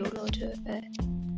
[0.00, 1.29] 요거를 좀?